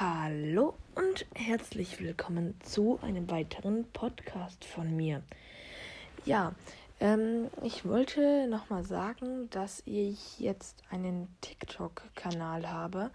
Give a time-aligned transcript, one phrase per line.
[0.00, 5.22] Hallo und herzlich willkommen zu einem weiteren Podcast von mir.
[6.24, 6.52] Ja,
[6.98, 13.12] ähm, ich wollte nochmal sagen, dass ich jetzt einen TikTok-Kanal habe.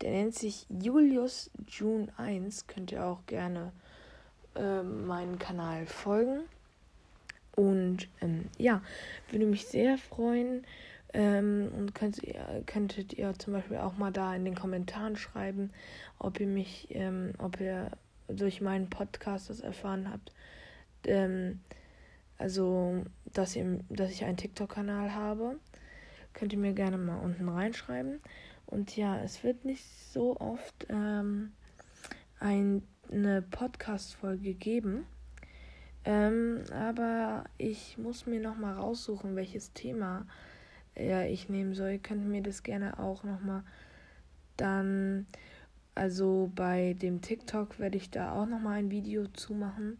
[0.00, 2.68] Der nennt sich Julius June 1.
[2.68, 3.72] Könnt ihr auch gerne
[4.54, 6.40] äh, meinen Kanal folgen.
[7.54, 8.80] Und ähm, ja,
[9.28, 10.64] würde mich sehr freuen,
[11.14, 15.70] ähm, und könnt ihr, könntet ihr zum Beispiel auch mal da in den Kommentaren schreiben,
[16.18, 17.92] ob ihr mich, ähm, ob ihr
[18.26, 20.32] durch meinen Podcast das erfahren habt.
[21.06, 21.60] Ähm,
[22.36, 25.60] also, dass, ihr, dass ich einen TikTok-Kanal habe.
[26.32, 28.20] Könnt ihr mir gerne mal unten reinschreiben.
[28.66, 31.52] Und ja, es wird nicht so oft ähm,
[32.40, 35.06] ein, eine Podcast-Folge geben.
[36.04, 40.26] Ähm, aber ich muss mir noch mal raussuchen, welches Thema
[40.96, 43.62] ja, ich nehmen soll, könnt mir das gerne auch nochmal
[44.56, 45.26] dann,
[45.94, 49.98] also bei dem TikTok werde ich da auch nochmal ein Video zu machen,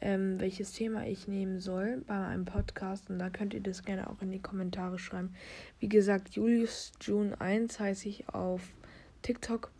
[0.00, 4.08] ähm, welches Thema ich nehmen soll bei meinem Podcast und da könnt ihr das gerne
[4.08, 5.34] auch in die Kommentare schreiben.
[5.80, 8.62] Wie gesagt, Julius June 1 heiße ich auf
[9.22, 9.70] TikTok.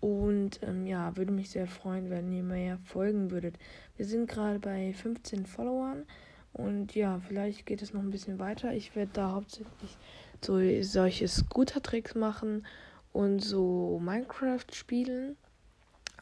[0.00, 3.58] Und ähm, ja, würde mich sehr freuen, wenn ihr mir folgen würdet.
[3.96, 6.04] Wir sind gerade bei 15 Followern.
[6.52, 8.72] Und ja, vielleicht geht es noch ein bisschen weiter.
[8.72, 9.96] Ich werde da hauptsächlich
[10.44, 12.66] so solche Scooter-Tricks machen
[13.12, 15.36] und so Minecraft spielen.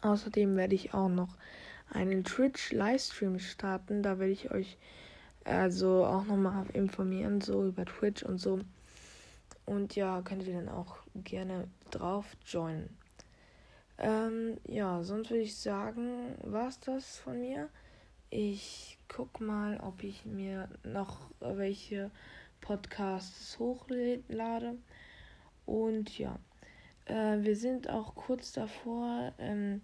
[0.02, 1.36] Außerdem werde ich auch noch
[1.90, 4.02] einen Twitch-Livestream starten.
[4.02, 4.76] Da werde ich euch
[5.44, 8.60] also auch nochmal informieren, so über Twitch und so.
[9.64, 12.88] Und ja, könnt ihr dann auch gerne drauf joinen.
[13.98, 17.68] Ähm, ja, sonst würde ich sagen, war es das von mir.
[18.30, 22.10] Ich guck mal, ob ich mir noch welche
[22.60, 24.76] Podcasts hochlade.
[25.64, 26.38] Und ja,
[27.06, 29.32] äh, wir sind auch kurz davor.
[29.38, 29.82] Ähm,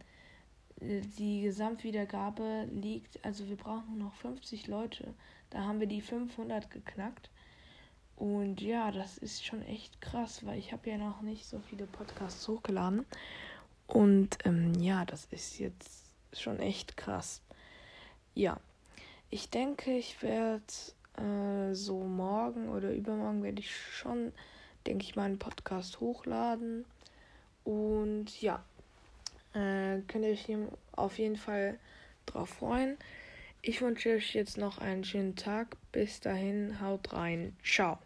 [0.81, 5.15] die Gesamtwiedergabe liegt, also wir brauchen nur noch 50 Leute.
[5.51, 7.31] Da haben wir die 500 geknackt.
[8.17, 11.87] Und ja, das ist schon echt krass, weil ich habe ja noch nicht so viele
[11.87, 13.07] Podcasts hochgeladen.
[13.87, 17.43] Und ähm, ja, das ist jetzt schon echt krass.
[18.35, 18.59] Ja,
[19.33, 20.63] ich denke, ich werde
[21.17, 24.33] äh, so morgen oder übermorgen werde ich schon,
[24.87, 26.85] denke ich, meinen Podcast hochladen.
[27.65, 28.63] Und ja,
[29.55, 30.47] äh, könnt ihr euch
[30.93, 31.79] auf jeden Fall
[32.27, 32.99] drauf freuen.
[33.63, 35.79] Ich wünsche euch jetzt noch einen schönen Tag.
[35.93, 37.57] Bis dahin, haut rein.
[37.65, 37.99] Ciao.